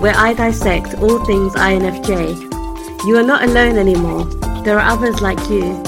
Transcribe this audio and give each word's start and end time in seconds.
where 0.00 0.14
I 0.16 0.34
dissect 0.34 0.94
all 0.94 1.24
things 1.24 1.54
INFJ. 1.54 2.52
You 3.06 3.16
are 3.16 3.22
not 3.22 3.44
alone 3.44 3.76
anymore. 3.76 4.24
There 4.64 4.78
are 4.78 4.92
others 4.92 5.20
like 5.20 5.38
you. 5.48 5.82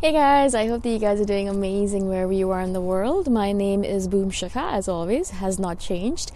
Hey 0.00 0.12
guys, 0.12 0.54
I 0.54 0.66
hope 0.66 0.82
that 0.82 0.90
you 0.90 0.98
guys 0.98 1.20
are 1.20 1.24
doing 1.24 1.48
amazing 1.48 2.08
wherever 2.08 2.32
you 2.32 2.50
are 2.50 2.60
in 2.60 2.74
the 2.74 2.80
world. 2.80 3.30
My 3.30 3.52
name 3.52 3.84
is 3.84 4.06
Boom 4.06 4.30
Shikha, 4.30 4.72
as 4.72 4.86
always, 4.86 5.30
has 5.30 5.58
not 5.58 5.78
changed. 5.78 6.30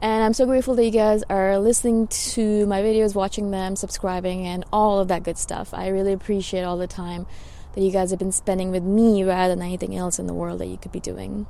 And 0.00 0.24
I'm 0.24 0.34
so 0.34 0.46
grateful 0.46 0.74
that 0.74 0.84
you 0.84 0.90
guys 0.90 1.22
are 1.30 1.60
listening 1.60 2.08
to 2.08 2.66
my 2.66 2.82
videos, 2.82 3.14
watching 3.14 3.52
them, 3.52 3.76
subscribing, 3.76 4.44
and 4.44 4.64
all 4.72 4.98
of 4.98 5.06
that 5.06 5.22
good 5.22 5.38
stuff. 5.38 5.72
I 5.72 5.86
really 5.88 6.12
appreciate 6.12 6.64
all 6.64 6.76
the 6.76 6.88
time 6.88 7.26
that 7.74 7.80
you 7.80 7.92
guys 7.92 8.10
have 8.10 8.18
been 8.18 8.32
spending 8.32 8.72
with 8.72 8.82
me 8.82 9.22
rather 9.22 9.54
than 9.54 9.64
anything 9.64 9.96
else 9.96 10.18
in 10.18 10.26
the 10.26 10.34
world 10.34 10.58
that 10.58 10.66
you 10.66 10.76
could 10.76 10.90
be 10.90 10.98
doing. 10.98 11.46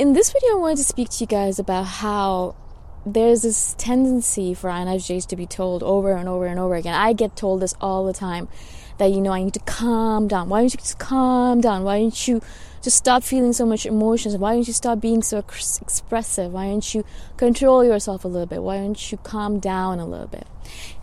In 0.00 0.14
this 0.14 0.32
video, 0.32 0.52
I 0.52 0.54
wanted 0.54 0.78
to 0.78 0.84
speak 0.84 1.10
to 1.10 1.24
you 1.24 1.26
guys 1.26 1.58
about 1.58 1.84
how 1.84 2.56
there's 3.04 3.42
this 3.42 3.74
tendency 3.76 4.54
for 4.54 4.70
INFJs 4.70 5.26
to 5.26 5.36
be 5.36 5.44
told 5.44 5.82
over 5.82 6.12
and 6.12 6.26
over 6.26 6.46
and 6.46 6.58
over 6.58 6.74
again. 6.74 6.94
I 6.94 7.12
get 7.12 7.36
told 7.36 7.60
this 7.60 7.74
all 7.82 8.06
the 8.06 8.14
time 8.14 8.48
that, 8.96 9.10
you 9.10 9.20
know, 9.20 9.30
I 9.30 9.42
need 9.42 9.52
to 9.52 9.60
calm 9.60 10.26
down. 10.26 10.48
Why 10.48 10.60
don't 10.60 10.72
you 10.72 10.78
just 10.78 10.98
calm 10.98 11.60
down? 11.60 11.84
Why 11.84 11.98
don't 11.98 12.26
you 12.26 12.40
just 12.80 12.96
stop 12.96 13.22
feeling 13.22 13.52
so 13.52 13.66
much 13.66 13.84
emotions? 13.84 14.38
Why 14.38 14.54
don't 14.54 14.66
you 14.66 14.72
stop 14.72 15.00
being 15.00 15.22
so 15.22 15.36
ex- 15.36 15.82
expressive? 15.82 16.50
Why 16.50 16.68
don't 16.68 16.94
you 16.94 17.04
control 17.36 17.84
yourself 17.84 18.24
a 18.24 18.28
little 18.28 18.46
bit? 18.46 18.62
Why 18.62 18.78
don't 18.78 19.12
you 19.12 19.18
calm 19.18 19.58
down 19.58 19.98
a 19.98 20.06
little 20.06 20.28
bit? 20.28 20.46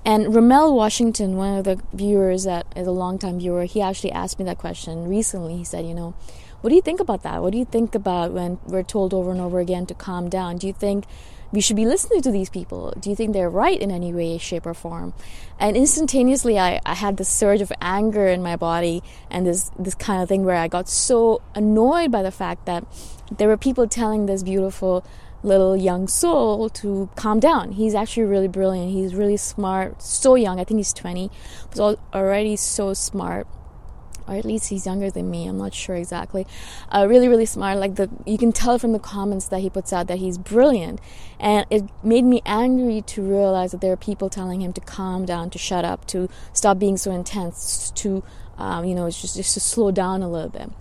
And 0.06 0.34
Raymel 0.34 0.75
Washington, 0.75 1.36
one 1.36 1.59
of 1.59 1.66
the 1.66 1.80
viewers 1.94 2.45
that 2.45 2.66
is 2.75 2.88
a 2.88 2.92
longtime 2.92 3.38
viewer, 3.38 3.66
he 3.66 3.80
actually 3.80 4.14
asked 4.14 4.40
me 4.40 4.45
that 4.45 4.58
question 4.58 5.08
recently. 5.08 5.56
He 5.56 5.64
said, 5.64 5.86
you 5.86 5.94
know, 5.94 6.16
what 6.61 6.69
do 6.69 6.75
you 6.75 6.81
think 6.81 7.00
about 7.00 7.23
that? 7.23 7.41
What 7.41 7.52
do 7.52 7.58
you 7.58 7.66
think 7.66 7.94
about 7.94 8.31
when 8.31 8.59
we're 8.66 8.83
told 8.83 9.13
over 9.13 9.31
and 9.31 9.39
over 9.39 9.59
again 9.59 9.86
to 9.88 9.94
calm 9.94 10.30
down? 10.30 10.58
Do 10.58 10.67
you 10.67 10.73
think 10.73 11.05
we 11.52 11.61
should 11.61 11.75
be 11.75 11.86
listening 11.86 12.22
to 12.23 12.31
these 12.31 12.50
people? 12.50 12.94
Do 13.00 13.09
you 13.09 13.16
think 13.16 13.33
they're 13.33 13.50
right 13.50 13.80
in 13.80 13.91
any 13.91 14.13
way, 14.13 14.38
shape, 14.38 14.66
or 14.66 14.73
form? 14.73 15.13
And 15.59 15.78
instantaneously, 15.78 16.59
I, 16.59 16.81
I 16.85 16.95
had 16.95 17.17
this 17.17 17.30
surge 17.30 17.61
of 17.61 17.72
anger 17.80 18.28
in 18.28 18.41
my 18.41 18.55
body 18.55 19.03
and 19.30 19.45
this, 19.45 19.72
this 19.78 19.95
kind 19.95 20.22
of 20.22 20.30
thing 20.30 20.45
where 20.45 20.55
I 20.55 20.67
got 20.67 20.89
so 20.89 21.41
annoyed 21.55 22.11
by 22.11 22.23
the 22.23 22.31
fact 22.31 22.66
that 22.66 22.85
there 23.35 23.47
were 23.47 23.58
people 23.58 23.88
telling 23.88 24.25
this 24.25 24.44
beautiful 24.44 25.05
little 25.44 25.78
young 25.78 26.07
soul 26.07 26.69
to 26.69 27.09
calm 27.16 27.39
down. 27.39 27.74
He's 27.74 27.94
actually 27.94 28.24
really 28.24 28.47
brilliant. 28.47 28.91
He's 28.91 29.13
really 29.13 29.38
smart, 29.38 30.01
so 30.01 30.35
young. 30.35 30.59
I 30.59 30.63
think 30.63 30.79
he's 30.79 30.94
20, 30.94 31.29
but 31.75 32.00
already 32.13 32.56
so 32.56 32.94
smart 32.94 33.47
or 34.27 34.35
at 34.35 34.45
least 34.45 34.69
he's 34.69 34.85
younger 34.85 35.09
than 35.09 35.29
me. 35.29 35.47
I'm 35.47 35.57
not 35.57 35.73
sure 35.73 35.95
exactly. 35.95 36.45
Uh, 36.89 37.05
really, 37.07 37.27
really 37.27 37.45
smart. 37.45 37.77
Like 37.77 37.95
the, 37.95 38.09
you 38.25 38.38
can 38.38 38.51
tell 38.51 38.77
from 38.79 38.91
the 38.91 38.99
comments 38.99 39.47
that 39.47 39.59
he 39.59 39.69
puts 39.69 39.93
out 39.93 40.07
that 40.07 40.17
he's 40.19 40.38
brilliant, 40.38 40.99
and 41.39 41.65
it 41.69 41.83
made 42.03 42.23
me 42.23 42.41
angry 42.45 43.01
to 43.01 43.21
realize 43.21 43.71
that 43.71 43.81
there 43.81 43.93
are 43.93 43.97
people 43.97 44.29
telling 44.29 44.61
him 44.61 44.73
to 44.73 44.81
calm 44.81 45.25
down, 45.25 45.49
to 45.51 45.57
shut 45.57 45.85
up, 45.85 46.05
to 46.07 46.29
stop 46.53 46.79
being 46.79 46.97
so 46.97 47.11
intense, 47.11 47.91
to 47.91 48.23
um, 48.57 48.85
you 48.85 48.95
know, 48.95 49.09
just 49.09 49.35
just 49.35 49.53
to 49.53 49.59
slow 49.59 49.91
down 49.91 50.21
a 50.21 50.29
little 50.29 50.49
bit 50.49 50.71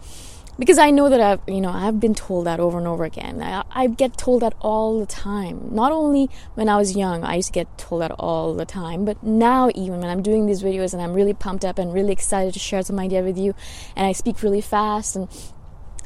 because 0.59 0.78
I 0.78 0.91
know 0.91 1.09
that 1.09 1.21
I've 1.21 1.41
you 1.47 1.61
know 1.61 1.71
I've 1.71 2.00
been 2.00 2.15
told 2.15 2.47
that 2.47 2.61
over 2.61 2.78
and 2.78 2.87
over 2.87 3.05
again. 3.05 3.43
I, 3.43 3.65
I, 3.71 3.87
get 3.87 4.17
told 4.17 4.43
that 4.43 4.55
all 4.61 4.99
the 4.99 5.06
time. 5.06 5.69
Not 5.71 5.93
only 5.93 6.31
when 6.55 6.69
I 6.69 6.77
was 6.77 6.97
young, 6.97 7.25
I 7.25 7.37
used 7.37 7.49
to 7.49 7.53
get 7.53 7.78
told 7.78 8.03
that 8.03 8.12
all 8.12 8.55
the 8.55 8.65
time, 8.65 9.05
but 9.05 9.22
now 9.22 9.71
even 9.75 10.00
when 10.00 10.09
I'm 10.09 10.22
doing 10.22 10.47
these 10.47 10.62
videos 10.62 10.93
and 10.93 11.03
I'm 11.03 11.15
really 11.15 11.34
pumped 11.34 11.65
up 11.65 11.78
and 11.78 11.93
really 11.93 12.12
excited 12.12 12.55
to 12.55 12.59
share 12.59 12.83
some 12.83 12.99
idea 12.99 13.22
with 13.22 13.39
you, 13.39 13.55
and 13.94 14.06
I 14.06 14.12
speak 14.12 14.43
really 14.43 14.61
fast 14.61 15.17
and 15.17 15.28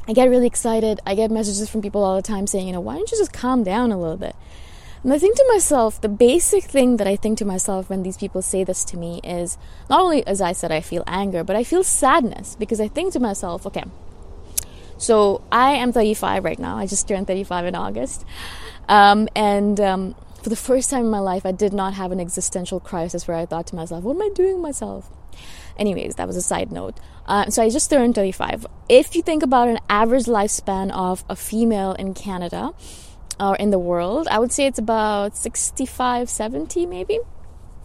I 0.07 0.13
get 0.13 0.29
really 0.29 0.47
excited. 0.47 0.99
I 1.05 1.15
get 1.15 1.31
messages 1.31 1.69
from 1.69 1.81
people 1.81 2.03
all 2.03 2.15
the 2.15 2.21
time 2.21 2.47
saying, 2.47 2.67
you 2.67 2.73
know, 2.73 2.81
why 2.81 2.95
don't 2.95 3.11
you 3.11 3.17
just 3.17 3.33
calm 3.33 3.63
down 3.63 3.91
a 3.91 3.99
little 3.99 4.17
bit? 4.17 4.35
And 5.03 5.11
I 5.11 5.17
think 5.17 5.35
to 5.35 5.45
myself, 5.51 5.99
the 5.99 6.09
basic 6.09 6.65
thing 6.65 6.97
that 6.97 7.07
I 7.07 7.15
think 7.15 7.39
to 7.39 7.45
myself 7.45 7.89
when 7.89 8.03
these 8.03 8.17
people 8.17 8.41
say 8.43 8.63
this 8.63 8.83
to 8.85 8.97
me 8.97 9.19
is 9.23 9.57
not 9.89 9.99
only, 9.99 10.25
as 10.27 10.41
I 10.41 10.51
said, 10.51 10.71
I 10.71 10.81
feel 10.81 11.03
anger, 11.07 11.43
but 11.43 11.55
I 11.55 11.63
feel 11.63 11.83
sadness 11.83 12.55
because 12.59 12.79
I 12.79 12.87
think 12.87 13.13
to 13.13 13.19
myself, 13.19 13.65
okay, 13.65 13.83
so 15.01 15.41
I 15.51 15.71
am 15.71 15.91
35 15.91 16.45
right 16.45 16.59
now. 16.59 16.77
I 16.77 16.85
just 16.85 17.07
turned 17.07 17.25
35 17.25 17.65
in 17.65 17.75
August. 17.75 18.23
Um, 18.87 19.27
and 19.35 19.79
um, 19.79 20.15
for 20.43 20.49
the 20.49 20.55
first 20.55 20.91
time 20.91 21.05
in 21.05 21.09
my 21.09 21.19
life, 21.19 21.43
I 21.43 21.51
did 21.51 21.73
not 21.73 21.95
have 21.95 22.11
an 22.11 22.19
existential 22.19 22.79
crisis 22.79 23.27
where 23.27 23.35
I 23.35 23.47
thought 23.47 23.65
to 23.67 23.75
myself, 23.75 24.03
what 24.03 24.15
am 24.15 24.21
I 24.21 24.29
doing 24.35 24.61
myself? 24.61 25.09
Anyways, 25.75 26.15
that 26.15 26.27
was 26.27 26.35
a 26.35 26.41
side 26.41 26.71
note. 26.71 26.99
Uh, 27.25 27.49
so 27.49 27.63
I 27.63 27.69
just 27.69 27.89
turned 27.89 28.13
35. 28.13 28.67
If 28.89 29.15
you 29.15 29.23
think 29.23 29.41
about 29.41 29.69
an 29.69 29.79
average 29.89 30.25
lifespan 30.25 30.91
of 30.91 31.23
a 31.27 31.35
female 31.35 31.93
in 31.93 32.13
Canada 32.13 32.71
or 33.39 33.55
in 33.55 33.71
the 33.71 33.79
world, 33.79 34.27
I 34.29 34.37
would 34.37 34.51
say 34.51 34.67
it's 34.67 34.77
about 34.77 35.35
65, 35.35 36.29
70 36.29 36.85
maybe. 36.85 37.17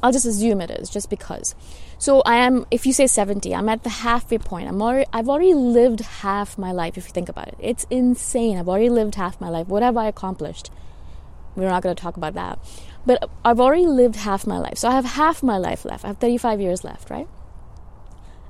I'll 0.02 0.12
just 0.12 0.26
assume 0.26 0.60
it 0.60 0.70
is, 0.70 0.90
just 0.90 1.10
because. 1.10 1.54
So 1.98 2.20
I 2.26 2.36
am, 2.36 2.66
if 2.70 2.86
you 2.86 2.92
say 2.92 3.06
70, 3.06 3.54
I'm 3.54 3.68
at 3.68 3.82
the 3.82 3.88
halfway 3.88 4.38
point. 4.38 4.68
I'm 4.68 4.82
already, 4.82 5.06
I've 5.12 5.28
already 5.28 5.54
lived 5.54 6.00
half 6.00 6.58
my 6.58 6.72
life, 6.72 6.98
if 6.98 7.06
you 7.06 7.12
think 7.12 7.28
about 7.28 7.48
it. 7.48 7.56
It's 7.58 7.86
insane. 7.90 8.58
I've 8.58 8.68
already 8.68 8.90
lived 8.90 9.14
half 9.14 9.40
my 9.40 9.48
life. 9.48 9.68
What 9.68 9.82
have 9.82 9.96
I 9.96 10.06
accomplished? 10.06 10.70
We're 11.54 11.68
not 11.68 11.82
going 11.82 11.96
to 11.96 12.00
talk 12.00 12.16
about 12.16 12.34
that. 12.34 12.58
But 13.06 13.30
I've 13.44 13.60
already 13.60 13.86
lived 13.86 14.16
half 14.16 14.46
my 14.46 14.58
life. 14.58 14.78
So 14.78 14.88
I 14.88 14.92
have 14.92 15.04
half 15.04 15.42
my 15.42 15.56
life 15.56 15.84
left. 15.84 16.04
I 16.04 16.08
have 16.08 16.18
35 16.18 16.60
years 16.60 16.84
left, 16.84 17.08
right? 17.08 17.28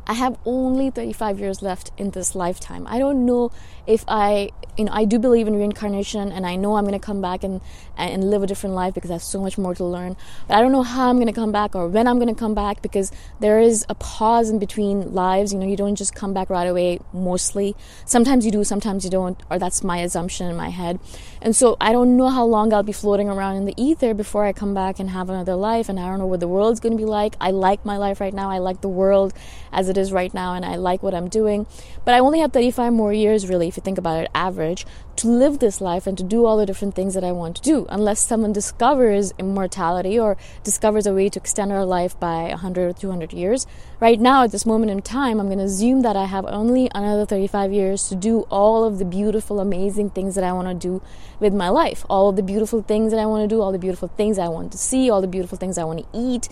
I 0.06 0.12
have 0.12 0.38
only 0.44 0.90
35 0.90 1.40
years 1.40 1.62
left 1.62 1.90
in 1.96 2.10
this 2.10 2.34
lifetime. 2.36 2.86
I 2.86 2.98
don't 2.98 3.26
know 3.26 3.50
if 3.86 4.04
I, 4.06 4.50
you 4.76 4.84
know, 4.84 4.92
I 4.92 5.04
do 5.04 5.18
believe 5.18 5.48
in 5.48 5.56
reincarnation 5.56 6.30
and 6.30 6.46
I 6.46 6.54
know 6.56 6.76
I'm 6.76 6.84
going 6.84 6.98
to 6.98 7.04
come 7.04 7.20
back 7.20 7.42
and, 7.42 7.60
and 7.96 8.30
live 8.30 8.42
a 8.42 8.46
different 8.46 8.74
life 8.74 8.94
because 8.94 9.10
I 9.10 9.14
have 9.14 9.22
so 9.22 9.40
much 9.40 9.58
more 9.58 9.74
to 9.74 9.84
learn. 9.84 10.16
But 10.46 10.56
I 10.56 10.60
don't 10.60 10.72
know 10.72 10.82
how 10.82 11.08
I'm 11.08 11.16
going 11.16 11.26
to 11.26 11.32
come 11.32 11.50
back 11.50 11.74
or 11.74 11.88
when 11.88 12.06
I'm 12.06 12.18
going 12.18 12.32
to 12.32 12.38
come 12.38 12.54
back 12.54 12.82
because 12.82 13.10
there 13.40 13.58
is 13.58 13.84
a 13.88 13.94
pause 13.96 14.48
in 14.48 14.58
between 14.58 15.12
lives. 15.12 15.52
You 15.52 15.58
know, 15.58 15.66
you 15.66 15.76
don't 15.76 15.96
just 15.96 16.14
come 16.14 16.32
back 16.32 16.50
right 16.50 16.66
away 16.66 17.00
mostly. 17.12 17.74
Sometimes 18.04 18.44
you 18.44 18.52
do, 18.52 18.62
sometimes 18.62 19.04
you 19.04 19.10
don't, 19.10 19.40
or 19.50 19.58
that's 19.58 19.82
my 19.82 19.98
assumption 19.98 20.48
in 20.48 20.56
my 20.56 20.68
head. 20.68 21.00
And 21.42 21.54
so 21.54 21.76
I 21.80 21.92
don't 21.92 22.16
know 22.16 22.28
how 22.28 22.44
long 22.44 22.72
I'll 22.72 22.82
be 22.82 22.92
floating 22.92 23.28
around 23.28 23.56
in 23.56 23.64
the 23.66 23.74
ether 23.76 24.14
before 24.14 24.44
I 24.44 24.52
come 24.52 24.74
back 24.74 24.98
and 24.98 25.10
have 25.10 25.30
another 25.30 25.54
life. 25.56 25.88
And 25.88 25.98
I 25.98 26.08
don't 26.08 26.18
know 26.18 26.26
what 26.26 26.40
the 26.40 26.48
world's 26.48 26.80
going 26.80 26.96
to 26.96 26.98
be 26.98 27.04
like. 27.08 27.36
I 27.40 27.50
like 27.50 27.84
my 27.84 27.96
life 27.96 28.20
right 28.20 28.34
now. 28.34 28.50
I 28.50 28.58
like 28.58 28.80
the 28.80 28.88
world 28.88 29.32
as 29.72 29.88
it 29.88 29.95
is 29.96 30.12
right 30.12 30.32
now 30.32 30.54
and 30.54 30.64
I 30.64 30.76
like 30.76 31.02
what 31.02 31.14
I'm 31.14 31.28
doing. 31.28 31.66
But 32.04 32.14
I 32.14 32.18
only 32.18 32.40
have 32.40 32.52
35 32.52 32.92
more 32.92 33.12
years, 33.12 33.48
really, 33.48 33.68
if 33.68 33.76
you 33.76 33.82
think 33.82 33.98
about 33.98 34.22
it, 34.22 34.30
average, 34.34 34.86
to 35.16 35.28
live 35.28 35.58
this 35.58 35.80
life 35.80 36.06
and 36.06 36.16
to 36.18 36.24
do 36.24 36.44
all 36.44 36.56
the 36.56 36.66
different 36.66 36.94
things 36.94 37.14
that 37.14 37.24
I 37.24 37.32
want 37.32 37.56
to 37.56 37.62
do, 37.62 37.86
unless 37.88 38.20
someone 38.20 38.52
discovers 38.52 39.32
immortality 39.38 40.18
or 40.18 40.36
discovers 40.62 41.06
a 41.06 41.14
way 41.14 41.28
to 41.30 41.40
extend 41.40 41.72
our 41.72 41.84
life 41.84 42.18
by 42.20 42.48
100 42.48 42.90
or 42.90 42.92
200 42.92 43.32
years. 43.32 43.66
Right 43.98 44.20
now, 44.20 44.44
at 44.44 44.52
this 44.52 44.66
moment 44.66 44.90
in 44.90 45.00
time, 45.02 45.40
I'm 45.40 45.46
going 45.46 45.58
to 45.58 45.64
assume 45.64 46.02
that 46.02 46.16
I 46.16 46.26
have 46.26 46.44
only 46.46 46.90
another 46.94 47.24
35 47.24 47.72
years 47.72 48.08
to 48.08 48.14
do 48.14 48.40
all 48.50 48.84
of 48.84 48.98
the 48.98 49.04
beautiful, 49.04 49.58
amazing 49.58 50.10
things 50.10 50.34
that 50.34 50.44
I 50.44 50.52
want 50.52 50.68
to 50.68 50.74
do 50.74 51.02
with 51.40 51.54
my 51.54 51.70
life. 51.70 52.04
All 52.10 52.28
of 52.28 52.36
the 52.36 52.42
beautiful 52.42 52.82
things 52.82 53.12
that 53.12 53.18
I 53.18 53.26
want 53.26 53.48
to 53.48 53.54
do, 53.54 53.62
all 53.62 53.72
the 53.72 53.78
beautiful 53.78 54.08
things 54.08 54.38
I 54.38 54.48
want 54.48 54.72
to 54.72 54.78
see, 54.78 55.08
all 55.08 55.20
the 55.20 55.26
beautiful 55.26 55.56
things 55.56 55.78
I 55.78 55.84
want 55.84 56.00
to 56.00 56.06
eat, 56.12 56.48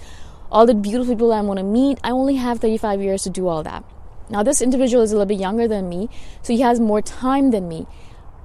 all 0.55 0.67
the 0.67 0.75
beautiful 0.75 1.15
people 1.15 1.33
I 1.33 1.41
want 1.41 1.59
to 1.59 1.65
meet. 1.65 1.99
I 2.05 2.13
only 2.13 2.37
have 2.37 2.61
35 2.61 3.03
years 3.03 3.25
to 3.25 3.31
do 3.31 3.49
all 3.49 3.65
that. 3.65 3.85
Now, 4.31 4.45
this 4.45 4.63
individual 4.63 5.03
is 5.03 5.11
a 5.11 5.17
little 5.17 5.27
bit 5.27 5.41
younger 5.41 5.67
than 5.67 5.89
me, 5.89 6.09
so 6.43 6.53
he 6.53 6.61
has 6.61 6.79
more 6.79 7.03
time 7.03 7.51
than 7.51 7.69
me. 7.69 7.89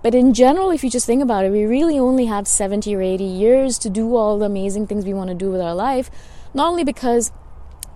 But 0.02 0.16
in 0.16 0.34
general, 0.34 0.72
if 0.72 0.84
you 0.84 0.90
just 0.90 1.06
think 1.06 1.22
about 1.22 1.46
it, 1.46 1.52
we 1.52 1.66
really 1.66 2.00
only 2.00 2.26
have 2.26 2.48
70 2.48 2.96
or 2.96 3.02
80 3.02 3.24
years 3.24 3.78
to 3.80 3.90
do 3.92 4.16
all 4.16 4.40
the 4.40 4.46
amazing 4.46 4.88
things 4.88 5.06
we 5.06 5.14
want 5.14 5.30
to 5.30 5.36
do 5.36 5.52
with 5.52 5.62
our 5.62 5.76
life. 5.76 6.10
Not 6.54 6.68
only 6.68 6.84
because 6.84 7.32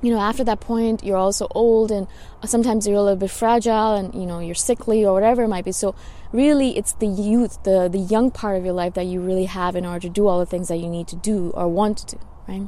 you 0.04 0.13
know, 0.13 0.19
after 0.19 0.44
that 0.44 0.59
point, 0.59 1.01
you're 1.01 1.18
also 1.18 1.48
old 1.56 1.89
and 1.89 2.07
uh, 2.42 2.48
sometimes 2.48 2.86
you're 2.86 2.98
a 2.98 3.01
little 3.01 3.16
bit 3.16 3.31
fragile 3.31 3.95
and, 3.95 4.13
you 4.13 4.25
know, 4.25 4.39
you're 4.39 4.54
sickly 4.54 5.06
or 5.06 5.13
whatever 5.13 5.44
it 5.44 5.48
might 5.48 5.63
be. 5.63 5.71
So, 5.71 5.95
really, 6.33 6.77
it's 6.77 6.92
the 6.92 7.07
youth, 7.07 7.63
the, 7.63 7.88
the 7.88 8.00
young 8.00 8.30
part 8.30 8.57
of 8.57 8.66
your 8.66 8.74
life 8.74 8.95
that 8.95 9.06
you 9.06 9.21
really 9.21 9.45
have 9.45 9.77
in 9.77 9.86
order 9.86 10.01
to 10.01 10.09
do 10.09 10.27
all 10.27 10.39
the 10.39 10.45
things 10.45 10.68
that 10.68 10.75
you 10.75 10.89
need 10.89 11.07
to 11.07 11.16
do 11.16 11.51
or 11.51 11.69
want 11.69 12.00
to 12.00 12.18
do, 12.18 12.21
right? 12.50 12.68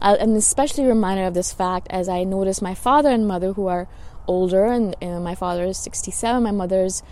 I'm 0.00 0.34
especially 0.34 0.84
reminded 0.84 1.26
of 1.26 1.34
this 1.34 1.52
fact 1.52 1.86
as 1.90 2.08
I 2.08 2.24
notice 2.24 2.62
my 2.62 2.74
father 2.74 3.10
and 3.10 3.28
mother 3.28 3.52
who 3.52 3.66
are 3.66 3.88
older, 4.26 4.64
and, 4.64 4.96
and 5.00 5.22
my 5.24 5.34
father 5.34 5.64
is 5.64 5.78
67, 5.78 6.42
my 6.42 6.50
mother's 6.50 7.02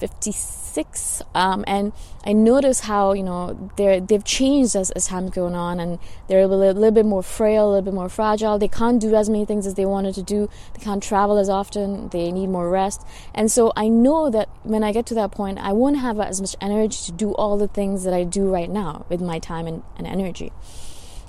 56 0.00 1.22
um, 1.34 1.62
and 1.66 1.92
i 2.24 2.32
notice 2.32 2.80
how 2.80 3.12
you 3.12 3.22
know 3.22 3.70
they're 3.76 4.00
they've 4.00 4.24
changed 4.24 4.74
as, 4.74 4.90
as 4.92 5.06
time's 5.06 5.30
going 5.30 5.54
on 5.54 5.78
and 5.78 5.98
they're 6.26 6.40
a 6.40 6.46
little, 6.46 6.72
little, 6.72 6.90
bit 6.90 7.04
more 7.04 7.22
frail 7.22 7.66
a 7.66 7.70
little 7.70 7.82
bit 7.82 7.94
more 7.94 8.08
fragile. 8.08 8.58
They 8.58 8.68
can't 8.68 9.00
do 9.00 9.14
as 9.14 9.28
many 9.28 9.44
things 9.44 9.66
as 9.66 9.74
they 9.74 9.84
wanted 9.84 10.14
to 10.14 10.22
do. 10.22 10.48
They 10.74 10.82
can't 10.82 11.02
travel 11.02 11.36
as 11.38 11.48
often. 11.48 12.08
They 12.08 12.32
need 12.32 12.48
more 12.48 12.70
rest. 12.70 13.06
And 13.34 13.52
so 13.52 13.72
i 13.76 13.88
know 13.88 14.30
that 14.30 14.48
when 14.62 14.82
i 14.82 14.92
get 14.92 15.06
to 15.06 15.14
that 15.14 15.30
point 15.30 15.58
i 15.58 15.72
won't 15.72 15.98
have 15.98 16.18
as 16.18 16.40
much 16.40 16.56
energy 16.60 16.98
to 17.04 17.12
do 17.12 17.32
all 17.34 17.58
the 17.58 17.68
things 17.68 18.04
that 18.04 18.14
i 18.14 18.24
do 18.24 18.50
right 18.50 18.70
now 18.70 19.04
with 19.08 19.20
my 19.20 19.38
time 19.38 19.66
and, 19.66 19.82
and 19.96 20.06
energy 20.06 20.52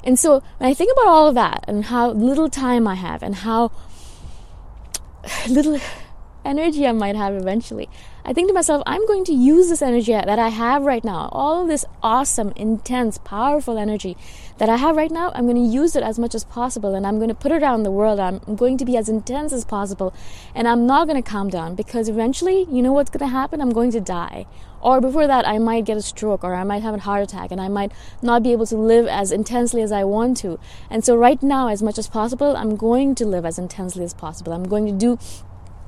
and 0.03 0.19
so 0.19 0.41
when 0.57 0.69
i 0.69 0.73
think 0.73 0.91
about 0.93 1.07
all 1.07 1.27
of 1.27 1.35
that 1.35 1.63
and 1.67 1.85
how 1.85 2.11
little 2.11 2.49
time 2.49 2.87
i 2.87 2.95
have 2.95 3.21
and 3.23 3.35
how 3.35 3.71
little 5.47 5.79
energy 6.45 6.85
I 6.85 6.91
might 6.91 7.15
have 7.15 7.33
eventually. 7.33 7.89
I 8.23 8.33
think 8.33 8.49
to 8.49 8.53
myself, 8.53 8.83
I'm 8.85 9.05
going 9.07 9.23
to 9.25 9.33
use 9.33 9.69
this 9.69 9.81
energy 9.81 10.11
that 10.11 10.37
I 10.37 10.49
have 10.49 10.83
right 10.83 11.03
now, 11.03 11.29
all 11.31 11.65
this 11.65 11.85
awesome, 12.03 12.53
intense, 12.55 13.17
powerful 13.17 13.79
energy 13.79 14.15
that 14.59 14.69
I 14.69 14.77
have 14.77 14.95
right 14.95 15.09
now, 15.09 15.31
I'm 15.33 15.45
going 15.45 15.55
to 15.55 15.75
use 15.75 15.95
it 15.95 16.03
as 16.03 16.19
much 16.19 16.35
as 16.35 16.43
possible 16.43 16.93
and 16.93 17.07
I'm 17.07 17.17
going 17.17 17.29
to 17.29 17.35
put 17.35 17.51
it 17.51 17.63
out 17.63 17.75
in 17.75 17.83
the 17.83 17.89
world. 17.89 18.19
I'm 18.19 18.39
going 18.55 18.77
to 18.77 18.85
be 18.85 18.95
as 18.95 19.09
intense 19.09 19.53
as 19.53 19.65
possible 19.65 20.13
and 20.53 20.67
I'm 20.67 20.85
not 20.85 21.07
going 21.07 21.21
to 21.21 21.27
calm 21.27 21.49
down 21.49 21.73
because 21.73 22.07
eventually, 22.07 22.67
you 22.69 22.83
know 22.83 22.93
what's 22.93 23.09
going 23.09 23.27
to 23.27 23.35
happen? 23.35 23.59
I'm 23.59 23.73
going 23.73 23.89
to 23.91 23.99
die. 23.99 24.45
Or 24.81 24.99
before 25.01 25.27
that, 25.27 25.47
I 25.47 25.57
might 25.57 25.85
get 25.85 25.97
a 25.97 26.01
stroke 26.01 26.43
or 26.43 26.55
I 26.55 26.63
might 26.63 26.81
have 26.83 26.95
a 26.95 26.99
heart 26.99 27.23
attack 27.23 27.51
and 27.51 27.61
I 27.61 27.69
might 27.69 27.91
not 28.21 28.43
be 28.43 28.51
able 28.51 28.65
to 28.67 28.75
live 28.75 29.07
as 29.07 29.31
intensely 29.31 29.81
as 29.81 29.91
I 29.91 30.03
want 30.03 30.37
to. 30.37 30.59
And 30.89 31.05
so, 31.05 31.15
right 31.15 31.41
now, 31.41 31.67
as 31.67 31.83
much 31.83 31.99
as 31.99 32.07
possible, 32.07 32.57
I'm 32.57 32.75
going 32.75 33.13
to 33.15 33.25
live 33.25 33.45
as 33.45 33.59
intensely 33.59 34.03
as 34.03 34.13
possible. 34.15 34.53
I'm 34.53 34.67
going 34.67 34.87
to 34.87 34.91
do 34.91 35.19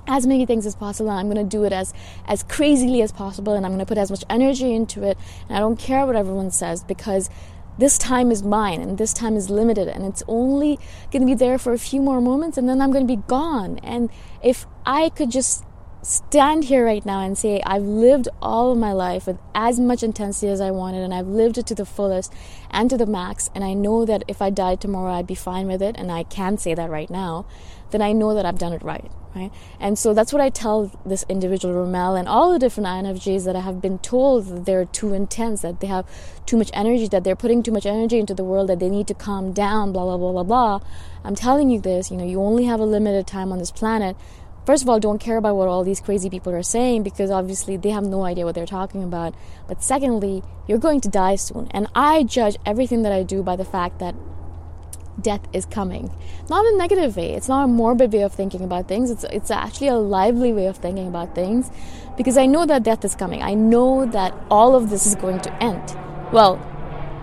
as 0.08 0.28
many 0.28 0.46
things 0.46 0.66
as 0.66 0.76
possible 0.76 1.10
and 1.10 1.20
i'm 1.20 1.30
going 1.30 1.50
to 1.50 1.58
do 1.58 1.64
it 1.64 1.74
as 1.74 1.94
as 2.28 2.44
crazily 2.44 3.02
as 3.02 3.12
possible 3.12 3.54
and 3.54 3.66
i'm 3.66 3.72
going 3.72 3.80
to 3.80 3.86
put 3.86 3.98
as 3.98 4.10
much 4.10 4.24
energy 4.30 4.74
into 4.74 5.04
it 5.04 5.18
and 5.48 5.58
i 5.58 5.60
don't 5.60 5.80
care 5.80 6.06
what 6.06 6.16
everyone 6.16 6.52
says 6.52 6.84
because 6.84 7.30
this 7.78 7.98
time 7.98 8.32
is 8.32 8.44
mine 8.44 8.82
and 8.82 8.98
this 8.98 9.14
time 9.14 9.36
is 9.36 9.50
limited 9.50 9.88
and 9.88 10.06
it's 10.06 10.24
only 10.28 10.78
going 11.12 11.22
to 11.22 11.26
be 11.26 11.34
there 11.34 11.58
for 11.58 11.74
a 11.74 11.80
few 11.80 12.02
more 12.02 12.22
moments 12.22 12.58
and 12.58 12.70
then 12.70 12.82
i'm 12.82 12.92
going 12.92 13.06
to 13.08 13.16
be 13.16 13.22
gone. 13.28 13.80
And 13.80 14.10
if 14.44 14.66
i 14.86 15.10
could 15.10 15.32
just 15.32 15.64
stand 16.04 16.66
here 16.66 16.86
right 16.86 17.06
now 17.06 17.22
and 17.22 17.38
say 17.38 17.62
I've 17.66 17.84
lived 17.84 18.28
all 18.42 18.74
of 18.74 18.78
my 18.78 18.92
life 18.92 19.26
with 19.26 19.38
as 19.56 19.80
much 19.80 20.04
intensity 20.04 20.52
as 20.52 20.60
I 20.60 20.70
wanted 20.70 21.02
and 21.02 21.14
I've 21.14 21.28
lived 21.28 21.58
it 21.58 21.66
to 21.68 21.76
the 21.76 21.86
fullest 21.86 22.34
and 22.70 22.90
to 22.90 22.98
the 22.98 23.06
max 23.06 23.50
and 23.56 23.64
I 23.64 23.74
know 23.74 24.06
that 24.06 24.24
if 24.28 24.42
I 24.42 24.50
died 24.50 24.82
tomorrow 24.82 25.14
I'd 25.14 25.28
be 25.28 25.36
fine 25.36 25.68
with 25.68 25.82
it 25.82 25.96
and 25.98 26.12
I 26.12 26.24
can 26.24 26.58
say 26.58 26.74
that 26.74 26.90
right 26.90 27.10
now 27.10 27.46
then 27.92 28.02
I 28.02 28.12
know 28.12 28.34
that 28.34 28.46
I've 28.46 28.58
done 28.58 28.74
it 28.74 28.84
right 28.84 29.10
right? 29.36 29.52
And 29.80 29.98
so 29.98 30.14
that's 30.14 30.32
what 30.32 30.42
I 30.42 30.50
tell 30.50 30.92
this 31.06 31.26
individual 31.28 31.74
Raymel 31.74 32.20
and 32.20 32.28
all 32.28 32.52
the 32.52 32.60
different 32.60 32.88
INFJs 32.88 33.46
that 33.46 33.56
I 33.56 33.62
have 33.62 33.82
been 33.82 34.00
told 34.00 34.46
that 34.48 34.66
they're 34.66 34.86
too 34.86 35.14
intense 35.14 35.62
that 35.62 35.80
they 35.80 35.88
have 35.88 36.06
too 36.46 36.58
much 36.58 36.70
energy 36.74 37.08
that 37.08 37.24
they're 37.24 37.36
putting 37.36 37.64
too 37.64 37.72
much 37.72 37.86
energy 37.86 38.20
into 38.20 38.34
the 38.34 38.44
world 38.44 38.70
that 38.70 38.80
they 38.80 38.90
need 38.90 39.08
to 39.08 39.14
calm 39.14 39.54
down 39.54 39.92
blah 39.92 40.04
blah 40.04 40.18
blah 40.18 40.32
blah 40.32 40.44
blah. 40.44 40.80
I'm 41.24 41.36
telling 41.36 41.70
you 41.70 41.80
this 41.80 42.12
you 42.12 42.18
know 42.18 42.26
you 42.26 42.42
only 42.42 42.66
have 42.66 42.80
a 42.80 42.86
limited 42.86 43.26
time 43.26 43.52
on 43.52 43.60
this 43.60 43.72
planet 43.72 44.16
first 44.66 44.84
of 44.84 44.90
all, 44.90 45.00
don't 45.00 45.20
care 45.20 45.38
about 45.38 45.56
what 45.56 45.68
all 45.68 45.84
these 45.84 46.00
crazy 46.02 46.30
people 46.30 46.54
are 46.54 46.64
saying 46.64 47.04
because 47.04 47.32
obviously 47.32 47.78
they 47.78 47.90
have 47.90 48.04
no 48.04 48.24
idea 48.24 48.46
what 48.46 48.56
they're 48.56 48.66
talking 48.66 49.04
about. 49.04 49.36
But 49.68 49.84
secondly, 49.84 50.44
you're 50.68 50.78
going 50.78 51.02
to 51.02 51.10
die 51.10 51.36
soon. 51.36 51.68
And 51.72 51.88
I 51.96 52.24
judge 52.24 52.58
everything 52.66 53.04
that 53.04 53.12
I 53.12 53.24
do 53.24 53.44
by 53.44 53.56
the 53.56 53.66
fact 53.66 54.00
that 54.00 54.16
death 55.22 55.48
is 55.54 55.66
coming. 55.66 56.12
Not 56.50 56.66
in 56.66 56.76
a 56.76 56.78
negative 56.78 57.16
way. 57.16 57.34
It's 57.34 57.48
not 57.48 57.66
a 57.66 57.68
morbid 57.68 58.12
way 58.14 58.22
of 58.22 58.34
thinking 58.34 58.64
about 58.64 58.88
things. 58.88 59.12
It's 59.12 59.24
it's 59.26 59.52
actually 59.52 59.88
a 59.88 59.96
lively 59.96 60.54
way 60.54 60.66
of 60.66 60.78
thinking 60.78 61.08
about 61.08 61.36
things 61.36 61.70
because 62.18 62.38
I 62.38 62.46
know 62.46 62.66
that 62.66 62.84
death 62.84 63.06
is 63.06 63.16
coming. 63.16 63.42
I 63.44 63.54
know 63.54 64.06
that 64.08 64.34
all 64.50 64.76
of 64.76 64.90
this 64.90 65.06
is 65.06 65.16
going 65.16 65.40
to 65.42 65.64
end. 65.64 65.96
Well, 66.32 66.60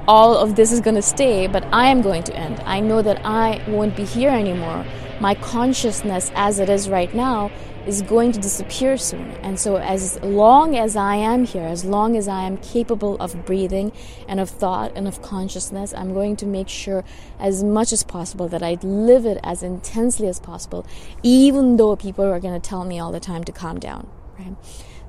all 0.06 0.36
of 0.36 0.56
this 0.56 0.72
is 0.72 0.80
going 0.80 0.96
to 0.96 1.02
stay, 1.02 1.46
but 1.46 1.64
I 1.72 1.88
am 1.88 2.00
going 2.00 2.22
to 2.24 2.36
end. 2.36 2.60
I 2.64 2.80
know 2.80 3.02
that 3.02 3.24
I 3.24 3.62
won't 3.68 3.96
be 3.96 4.04
here 4.04 4.30
anymore 4.30 4.84
my 5.20 5.34
consciousness 5.34 6.32
as 6.34 6.58
it 6.58 6.68
is 6.68 6.88
right 6.88 7.14
now 7.14 7.50
is 7.86 8.02
going 8.02 8.32
to 8.32 8.40
disappear 8.40 8.96
soon. 8.96 9.30
And 9.42 9.58
so, 9.58 9.76
as 9.76 10.20
long 10.22 10.76
as 10.76 10.96
I 10.96 11.16
am 11.16 11.44
here, 11.44 11.64
as 11.64 11.84
long 11.84 12.16
as 12.16 12.28
I 12.28 12.42
am 12.42 12.58
capable 12.58 13.16
of 13.16 13.44
breathing 13.46 13.92
and 14.28 14.40
of 14.40 14.50
thought 14.50 14.92
and 14.94 15.08
of 15.08 15.22
consciousness, 15.22 15.94
I'm 15.94 16.12
going 16.12 16.36
to 16.36 16.46
make 16.46 16.68
sure 16.68 17.04
as 17.38 17.64
much 17.64 17.92
as 17.92 18.02
possible 18.02 18.48
that 18.48 18.62
I 18.62 18.78
live 18.82 19.24
it 19.24 19.38
as 19.42 19.62
intensely 19.62 20.28
as 20.28 20.40
possible, 20.40 20.86
even 21.22 21.76
though 21.76 21.96
people 21.96 22.24
are 22.24 22.40
going 22.40 22.58
to 22.58 22.68
tell 22.68 22.84
me 22.84 22.98
all 22.98 23.12
the 23.12 23.20
time 23.20 23.44
to 23.44 23.52
calm 23.52 23.78
down, 23.78 24.08
right? 24.38 24.56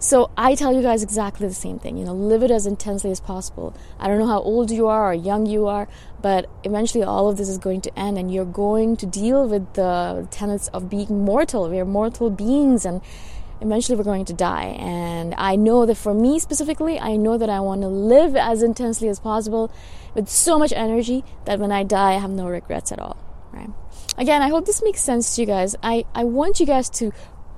So 0.02 0.32
I 0.36 0.56
tell 0.56 0.74
you 0.74 0.82
guys 0.82 1.04
exactly 1.04 1.48
the 1.48 1.54
same 1.54 1.78
thing. 1.78 1.96
You 1.96 2.06
know, 2.06 2.14
live 2.14 2.42
it 2.42 2.50
as 2.50 2.66
intensely 2.66 3.12
as 3.12 3.20
possible. 3.20 3.76
I 4.00 4.08
don't 4.08 4.18
know 4.18 4.26
how 4.26 4.40
old 4.40 4.72
you 4.72 4.88
are 4.88 5.12
or 5.12 5.14
young 5.14 5.46
you 5.46 5.68
are, 5.68 5.88
but 6.24 6.50
eventually 6.64 7.04
all 7.04 7.30
of 7.30 7.38
this 7.38 7.48
is 7.48 7.60
going 7.60 7.82
to 7.82 8.00
end 8.00 8.18
and 8.18 8.34
you're 8.34 8.44
going 8.44 8.98
to 8.98 9.06
deal 9.06 9.48
with 9.48 9.74
the 9.74 10.28
tenets 10.32 10.70
of 10.70 10.90
being 10.90 11.24
mortal. 11.24 11.70
We 11.70 11.80
are 11.80 11.86
mortal 11.86 12.32
beings 12.32 12.84
and 12.84 13.00
eventually 13.62 13.96
we're 13.96 14.04
going 14.04 14.26
to 14.26 14.34
die. 14.34 14.76
And 14.80 15.36
I 15.38 15.56
know 15.56 15.86
that 15.86 15.98
for 15.98 16.16
me 16.16 16.40
specifically, 16.40 17.00
I 17.00 17.16
know 17.16 17.38
that 17.38 17.52
I 17.52 17.60
want 17.60 17.82
to 17.82 17.88
live 17.88 18.36
as 18.36 18.64
intensely 18.64 19.08
as 19.08 19.20
possible 19.20 19.72
with 20.16 20.28
so 20.30 20.58
much 20.58 20.74
energy 20.76 21.24
that 21.46 21.60
when 21.60 21.72
I 21.72 21.84
die, 21.84 22.14
I 22.14 22.18
have 22.18 22.32
no 22.32 22.48
regrets 22.48 22.92
at 22.92 22.98
all. 22.98 23.18
Right? 23.54 23.70
Again, 24.18 24.42
I 24.42 24.50
hope 24.50 24.66
this 24.66 24.82
makes 24.82 25.02
sense 25.02 25.36
to 25.36 25.42
you 25.42 25.46
guys. 25.46 25.76
I, 25.84 26.06
I 26.16 26.24
want 26.24 26.60
you 26.60 26.66
guys 26.66 26.90
to 26.90 27.12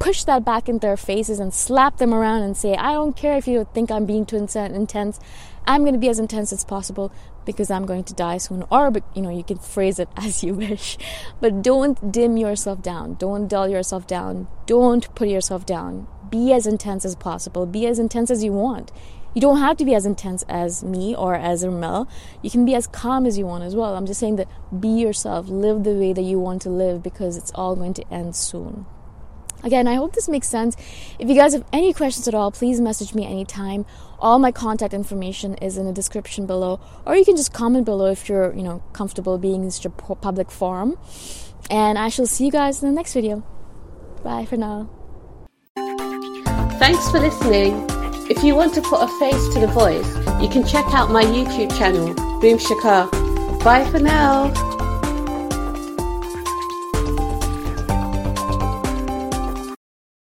push 0.03 0.25
that 0.25 0.43
back 0.43 0.67
in 0.67 0.79
their 0.79 0.97
faces 0.97 1.39
and 1.39 1.53
slap 1.53 1.95
them 1.95 2.13
around 2.13 2.41
and 2.41 2.57
say, 2.57 2.75
I 2.75 2.91
don't 2.91 3.15
care 3.15 3.37
if 3.37 3.47
you 3.47 3.65
think 3.73 3.89
I'm 3.89 4.05
being 4.05 4.25
too 4.25 4.35
intense. 4.35 5.17
I'm 5.65 5.81
going 5.83 5.93
to 5.93 5.99
be 5.99 6.09
as 6.09 6.19
intense 6.19 6.51
as 6.51 6.65
possible 6.65 7.09
because 7.45 7.71
I'm 7.71 7.85
going 7.85 8.03
to 8.03 8.13
die 8.13 8.37
soon. 8.37 8.65
Or, 8.69 8.91
you 9.15 9.21
know, 9.21 9.29
you 9.29 9.45
can 9.45 9.59
phrase 9.59 9.99
it 9.99 10.09
as 10.17 10.43
you 10.43 10.55
wish. 10.55 10.97
But 11.39 11.61
don't 11.61 12.11
dim 12.11 12.35
yourself 12.35 12.81
down. 12.81 13.13
Don't 13.13 13.47
dull 13.47 13.69
yourself 13.69 14.05
down. 14.05 14.49
Don't 14.65 15.07
put 15.15 15.29
yourself 15.29 15.65
down. 15.65 16.07
Be 16.29 16.51
as 16.51 16.67
intense 16.67 17.05
as 17.05 17.15
possible. 17.15 17.65
Be 17.65 17.87
as 17.87 17.97
intense 17.97 18.29
as 18.29 18.43
you 18.43 18.51
want. 18.51 18.91
You 19.33 19.39
don't 19.39 19.59
have 19.59 19.77
to 19.77 19.85
be 19.85 19.95
as 19.95 20.05
intense 20.05 20.43
as 20.49 20.83
me 20.83 21.15
or 21.15 21.33
as 21.33 21.63
Raymel. 21.63 22.09
You 22.41 22.51
can 22.51 22.65
be 22.65 22.75
as 22.75 22.87
calm 22.87 23.25
as 23.25 23.37
you 23.37 23.45
want 23.45 23.63
as 23.63 23.73
well. 23.73 23.95
I'm 23.95 24.05
just 24.05 24.19
saying 24.19 24.35
that 24.35 24.49
be 24.81 24.89
yourself. 24.89 25.47
Live 25.47 25.85
the 25.85 25.93
way 25.93 26.11
that 26.11 26.23
you 26.23 26.39
want 26.39 26.61
to 26.63 26.69
live 26.69 27.01
because 27.01 27.37
it's 27.37 27.53
all 27.55 27.77
going 27.77 27.93
to 27.93 28.13
end 28.13 28.35
soon. 28.35 28.85
Again, 29.63 29.87
I 29.87 29.95
hope 29.95 30.13
this 30.13 30.27
makes 30.27 30.47
sense. 30.47 30.75
If 31.19 31.29
you 31.29 31.35
guys 31.35 31.53
have 31.53 31.65
any 31.71 31.93
questions 31.93 32.27
at 32.27 32.35
all, 32.35 32.51
please 32.51 32.81
message 32.81 33.13
me 33.13 33.25
anytime. 33.25 33.85
All 34.19 34.39
my 34.39 34.51
contact 34.51 34.93
information 34.93 35.55
is 35.55 35.77
in 35.77 35.85
the 35.85 35.93
description 35.93 36.45
below, 36.45 36.79
or 37.05 37.15
you 37.15 37.25
can 37.25 37.35
just 37.35 37.53
comment 37.53 37.85
below 37.85 38.07
if 38.07 38.27
you're, 38.29 38.53
you 38.53 38.63
know, 38.63 38.83
comfortable 38.93 39.37
being 39.37 39.63
in 39.63 39.71
such 39.71 39.85
a 39.85 39.89
public 39.89 40.51
forum. 40.51 40.97
And 41.69 41.97
I 41.97 42.09
shall 42.09 42.25
see 42.25 42.45
you 42.45 42.51
guys 42.51 42.83
in 42.83 42.89
the 42.89 42.95
next 42.95 43.13
video. 43.13 43.43
Bye 44.23 44.45
for 44.45 44.57
now. 44.57 44.89
Thanks 46.79 47.09
for 47.09 47.19
listening. 47.19 47.85
If 48.29 48.43
you 48.43 48.55
want 48.55 48.73
to 48.75 48.81
put 48.81 49.01
a 49.01 49.07
face 49.19 49.53
to 49.53 49.59
the 49.59 49.67
voice, 49.67 50.07
you 50.41 50.49
can 50.49 50.65
check 50.65 50.85
out 50.93 51.11
my 51.11 51.23
YouTube 51.23 51.77
channel, 51.77 52.13
Boom 52.39 52.57
Shikha. 52.57 53.09
Bye 53.63 53.89
for 53.89 53.99
now. 53.99 54.72